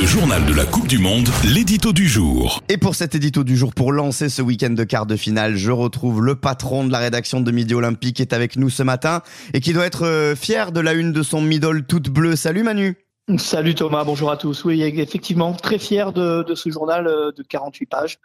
Le 0.00 0.06
journal 0.06 0.46
de 0.46 0.54
la 0.54 0.64
Coupe 0.64 0.88
du 0.88 0.96
Monde, 0.96 1.28
l'édito 1.44 1.92
du 1.92 2.08
jour. 2.08 2.62
Et 2.70 2.78
pour 2.78 2.94
cet 2.94 3.14
édito 3.14 3.44
du 3.44 3.54
jour, 3.54 3.74
pour 3.74 3.92
lancer 3.92 4.30
ce 4.30 4.40
week-end 4.40 4.70
de 4.70 4.84
quart 4.84 5.04
de 5.04 5.14
finale, 5.14 5.56
je 5.56 5.70
retrouve 5.70 6.24
le 6.24 6.36
patron 6.36 6.84
de 6.84 6.90
la 6.90 7.00
rédaction 7.00 7.42
de 7.42 7.50
Midi 7.50 7.74
Olympique 7.74 8.16
qui 8.16 8.22
est 8.22 8.32
avec 8.32 8.56
nous 8.56 8.70
ce 8.70 8.82
matin 8.82 9.20
et 9.52 9.60
qui 9.60 9.74
doit 9.74 9.84
être 9.84 10.06
euh, 10.06 10.34
fier 10.34 10.72
de 10.72 10.80
la 10.80 10.94
une 10.94 11.12
de 11.12 11.22
son 11.22 11.42
middle 11.42 11.82
toute 11.82 12.08
bleue. 12.08 12.34
Salut 12.34 12.62
Manu 12.62 12.96
Salut 13.38 13.74
Thomas, 13.74 14.02
bonjour 14.04 14.30
à 14.30 14.36
tous. 14.36 14.64
Oui, 14.64 14.82
effectivement, 14.82 15.52
très 15.52 15.78
fier 15.78 16.12
de, 16.12 16.42
de 16.42 16.54
ce 16.54 16.70
journal 16.70 17.06
euh, 17.06 17.32
de 17.32 17.42
48 17.42 17.86
pages 17.86 18.18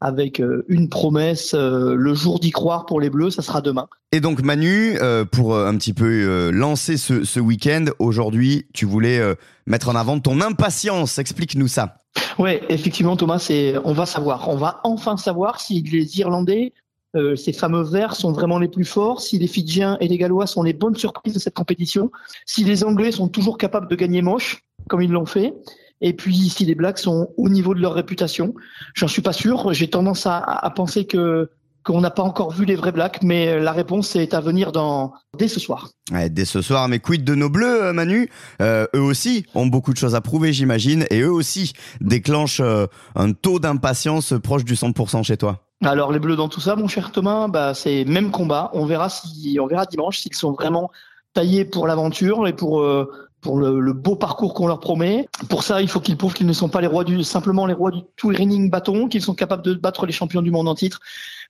avec 0.00 0.40
euh, 0.40 0.64
une 0.68 0.88
promesse, 0.88 1.54
euh, 1.54 1.94
le 1.94 2.14
jour 2.14 2.38
d'y 2.38 2.50
croire 2.50 2.86
pour 2.86 3.00
les 3.00 3.10
Bleus, 3.10 3.30
ça 3.30 3.42
sera 3.42 3.60
demain. 3.60 3.88
Et 4.12 4.20
donc 4.20 4.42
Manu, 4.42 4.98
pour 5.32 5.56
un 5.56 5.76
petit 5.78 5.94
peu 5.94 6.50
lancer 6.50 6.98
ce, 6.98 7.24
ce 7.24 7.40
week-end, 7.40 7.86
aujourd'hui, 7.98 8.66
tu 8.74 8.84
voulais 8.84 9.20
mettre 9.66 9.88
en 9.88 9.94
avant 9.94 10.20
ton 10.20 10.42
impatience. 10.42 11.18
Explique-nous 11.18 11.68
ça. 11.68 11.96
Oui, 12.38 12.58
effectivement 12.68 13.16
Thomas, 13.16 13.38
c'est 13.38 13.74
on 13.84 13.94
va 13.94 14.04
savoir, 14.04 14.50
on 14.50 14.56
va 14.56 14.80
enfin 14.84 15.16
savoir 15.16 15.60
si 15.60 15.80
les 15.80 16.18
Irlandais 16.18 16.74
euh, 17.14 17.36
ces 17.36 17.52
fameux 17.52 17.82
verts 17.82 18.14
sont 18.14 18.32
vraiment 18.32 18.58
les 18.58 18.68
plus 18.68 18.84
forts, 18.84 19.20
si 19.20 19.38
les 19.38 19.46
Fidjiens 19.46 19.98
et 20.00 20.08
les 20.08 20.18
Gallois 20.18 20.46
sont 20.46 20.62
les 20.62 20.72
bonnes 20.72 20.96
surprises 20.96 21.34
de 21.34 21.38
cette 21.38 21.54
compétition, 21.54 22.10
si 22.46 22.64
les 22.64 22.84
Anglais 22.84 23.12
sont 23.12 23.28
toujours 23.28 23.58
capables 23.58 23.88
de 23.88 23.96
gagner 23.96 24.22
moche, 24.22 24.64
comme 24.88 25.02
ils 25.02 25.10
l'ont 25.10 25.26
fait, 25.26 25.52
et 26.00 26.14
puis 26.14 26.48
si 26.48 26.64
les 26.64 26.74
Blacks 26.74 26.98
sont 26.98 27.28
au 27.36 27.48
niveau 27.48 27.74
de 27.74 27.80
leur 27.80 27.94
réputation. 27.94 28.54
J'en 28.94 29.08
suis 29.08 29.22
pas 29.22 29.32
sûr. 29.32 29.72
J'ai 29.72 29.88
tendance 29.88 30.26
à, 30.26 30.38
à, 30.38 30.70
penser 30.70 31.06
que 31.06 31.48
qu'on 31.84 32.00
n'a 32.00 32.10
pas 32.10 32.22
encore 32.22 32.52
vu 32.52 32.64
les 32.64 32.76
vrais 32.76 32.92
Blacks, 32.92 33.22
mais 33.22 33.58
la 33.58 33.72
réponse 33.72 34.14
est 34.14 34.34
à 34.34 34.40
venir 34.40 34.72
dans 34.72 35.12
dès 35.36 35.48
ce 35.48 35.58
soir. 35.58 35.90
Ouais, 36.12 36.30
dès 36.30 36.44
ce 36.44 36.62
soir, 36.62 36.88
mais 36.88 37.00
quid 37.00 37.24
de 37.24 37.34
nos 37.34 37.50
Bleus, 37.50 37.84
euh, 37.84 37.92
Manu? 37.92 38.30
Euh, 38.60 38.86
Eux 38.94 39.00
aussi 39.00 39.46
ont 39.54 39.66
beaucoup 39.66 39.92
de 39.92 39.98
choses 39.98 40.14
à 40.14 40.20
prouver, 40.20 40.52
j'imagine, 40.52 41.06
et 41.10 41.20
eux 41.20 41.32
aussi 41.32 41.72
déclenchent 42.00 42.60
euh, 42.60 42.86
un 43.16 43.32
taux 43.32 43.58
d'impatience 43.58 44.34
proche 44.42 44.64
du 44.64 44.74
100% 44.74 45.24
chez 45.24 45.36
toi. 45.36 45.64
Alors 45.84 46.12
les 46.12 46.20
Bleus 46.20 46.36
dans 46.36 46.48
tout 46.48 46.60
ça, 46.60 46.76
mon 46.76 46.86
cher 46.86 47.10
Thomas, 47.10 47.48
bah 47.48 47.74
c'est 47.74 48.04
même 48.04 48.30
combat. 48.30 48.70
On 48.72 48.86
verra 48.86 49.08
si 49.08 49.58
on 49.60 49.66
verra 49.66 49.84
dimanche 49.84 50.18
s'ils 50.20 50.34
sont 50.34 50.52
vraiment 50.52 50.90
taillés 51.34 51.64
pour 51.64 51.88
l'aventure 51.88 52.46
et 52.46 52.52
pour 52.52 52.82
euh, 52.82 53.10
pour 53.40 53.58
le, 53.58 53.92
beau 53.92 54.14
parcours 54.14 54.54
qu'on 54.54 54.68
leur 54.68 54.78
promet. 54.78 55.28
Pour 55.48 55.64
ça, 55.64 55.82
il 55.82 55.88
faut 55.88 55.98
qu'ils 55.98 56.16
prouvent 56.16 56.34
qu'ils 56.34 56.46
ne 56.46 56.52
sont 56.52 56.68
pas 56.68 56.80
les 56.80 56.86
rois 56.86 57.02
du 57.02 57.24
simplement 57.24 57.66
les 57.66 57.74
rois 57.74 57.90
du 57.90 58.02
touring 58.16 58.70
bâton, 58.70 59.08
qu'ils 59.08 59.22
sont 59.22 59.34
capables 59.34 59.64
de 59.64 59.74
battre 59.74 60.06
les 60.06 60.12
champions 60.12 60.42
du 60.42 60.52
monde 60.52 60.68
en 60.68 60.76
titre 60.76 61.00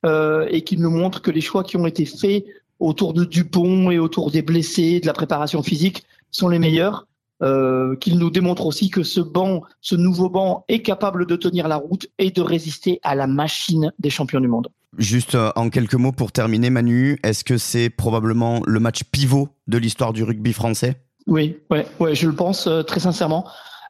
euh, 0.05 0.47
et 0.49 0.63
qu'ils 0.63 0.81
nous 0.81 0.89
montrent 0.89 1.21
que 1.21 1.29
les 1.29 1.41
choix 1.41 1.63
qui 1.63 1.77
ont 1.77 1.85
été 1.85 2.05
faits 2.05 2.45
autour 2.79 3.13
de 3.13 3.25
Dupont 3.25 3.91
et 3.91 3.99
autour 3.99 4.31
des 4.31 4.41
blessés, 4.41 4.99
de 4.99 5.05
la 5.05 5.13
préparation 5.13 5.61
physique 5.61 6.03
sont 6.31 6.47
les 6.49 6.57
meilleurs 6.57 7.05
euh, 7.43 7.95
qu'il 7.97 8.17
nous 8.17 8.29
démontre 8.29 8.65
aussi 8.65 8.89
que 8.89 9.03
ce 9.03 9.19
banc, 9.19 9.61
ce 9.81 9.95
nouveau 9.95 10.29
banc 10.29 10.65
est 10.67 10.81
capable 10.81 11.25
de 11.25 11.35
tenir 11.35 11.67
la 11.67 11.75
route 11.75 12.07
et 12.17 12.31
de 12.31 12.41
résister 12.41 12.99
à 13.03 13.15
la 13.15 13.27
machine 13.27 13.91
des 13.99 14.09
champions 14.09 14.39
du 14.39 14.47
monde. 14.47 14.69
Juste 14.97 15.35
euh, 15.35 15.51
en 15.55 15.69
quelques 15.69 15.95
mots 15.95 16.11
pour 16.11 16.31
terminer, 16.31 16.69
Manu, 16.69 17.19
est-ce 17.23 17.43
que 17.43 17.57
c'est 17.57 17.89
probablement 17.89 18.61
le 18.65 18.79
match 18.79 19.03
pivot 19.03 19.49
de 19.67 19.77
l'histoire 19.77 20.13
du 20.13 20.23
rugby 20.23 20.53
français? 20.53 20.95
Oui, 21.27 21.57
ouais, 21.69 21.85
ouais, 21.99 22.15
je 22.15 22.27
le 22.27 22.35
pense 22.35 22.67
euh, 22.67 22.83
très 22.83 22.99
sincèrement. 22.99 23.45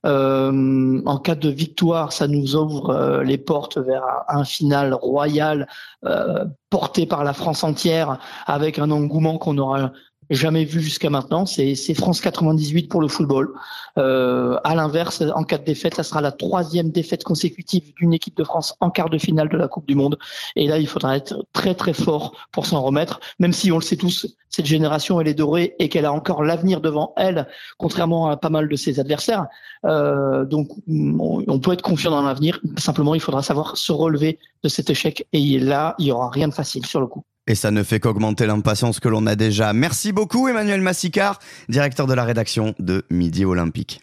Euh, 0.06 1.02
en 1.06 1.18
cas 1.18 1.36
de 1.36 1.50
victoire, 1.50 2.12
ça 2.12 2.28
nous 2.28 2.56
ouvre 2.56 2.90
euh, 2.90 3.24
les 3.24 3.38
portes 3.38 3.78
vers 3.78 4.04
un 4.28 4.44
final 4.44 4.94
royal 4.94 5.68
euh, 6.06 6.44
porté 6.70 7.06
par 7.06 7.24
la 7.24 7.34
France 7.34 7.64
entière, 7.64 8.20
avec 8.46 8.80
un 8.80 8.92
engouement 8.92 9.38
qu'on 9.38 9.58
aura 9.58 9.92
jamais 10.30 10.66
vu 10.66 10.82
jusqu'à 10.82 11.10
maintenant. 11.10 11.46
C'est 11.46 11.94
France 11.94 12.22
98 12.22 12.90
pour 12.90 13.02
le 13.02 13.08
football. 13.08 13.54
Euh, 13.98 14.58
à 14.64 14.76
l'inverse, 14.76 15.24
en 15.36 15.44
cas 15.44 15.58
de 15.58 15.64
défaite, 15.64 15.96
ça 15.96 16.04
sera 16.04 16.22
la 16.22 16.32
troisième 16.32 16.90
défaite 16.90 17.24
consécutive 17.24 17.94
d'une 17.96 18.14
équipe 18.14 18.36
de 18.38 18.44
France 18.44 18.76
en 18.80 18.90
quart 18.90 19.10
de 19.10 19.18
finale 19.18 19.50
de 19.50 19.58
la 19.58 19.68
Coupe 19.68 19.88
du 19.88 19.96
Monde. 19.96 20.18
Et 20.56 20.68
là, 20.68 20.80
il 20.80 20.88
faudra 20.88 21.18
être 21.18 21.46
très 21.54 21.76
très 21.76 21.94
fort 21.94 22.36
pour 22.52 22.66
s'en 22.66 22.82
remettre, 22.82 23.20
même 23.40 23.54
si 23.54 23.72
on 23.72 23.78
le 23.78 23.84
sait 23.84 23.98
tous, 23.98 24.28
cette 24.50 24.66
génération 24.66 25.20
elle 25.20 25.28
est 25.28 25.34
dorée 25.34 25.76
et 25.80 25.90
qu'elle 25.90 26.06
a 26.06 26.14
encore 26.14 26.44
l'avenir 26.44 26.80
devant 26.80 27.14
elle, 27.18 27.48
contrairement 27.78 28.30
à 28.30 28.38
pas 28.38 28.50
mal 28.50 28.70
de 28.70 28.76
ses 28.76 29.00
adversaires. 29.00 29.48
Euh, 29.86 30.46
donc, 30.46 30.70
on 30.88 31.60
peut 31.60 31.74
être 31.74 31.82
confiant 31.82 32.12
dans 32.12 32.22
l'avenir. 32.22 32.60
Simplement, 32.78 33.16
il 33.16 33.22
faudra 33.22 33.42
savoir 33.42 33.78
se 33.78 33.92
relever 33.92 34.40
de 34.64 34.70
cet 34.70 34.90
échec. 34.90 35.28
Et 35.34 35.60
là, 35.60 35.96
il 36.00 36.08
y 36.08 36.12
aura 36.12 36.30
rien 36.30 36.48
de 36.48 36.54
facile 36.54 36.86
sur 36.86 37.00
le 37.00 37.08
coup. 37.08 37.24
Et 37.46 37.56
ça 37.56 37.72
ne 37.72 37.84
fait 37.84 38.00
qu'augmenter 38.00 38.46
l'impatience 38.46 39.02
que 39.02 39.10
l'on 39.10 39.28
a 39.28 39.36
déjà. 39.36 39.74
Merci 39.74 40.14
beaucoup 40.14 40.48
Emmanuel 40.48 40.80
Massicard, 40.80 41.40
directeur 41.68 42.08
de 42.08 42.14
la 42.14 42.24
rédaction 42.24 42.74
de 42.80 43.04
Midi 43.10 43.44
Olympique. 43.44 44.02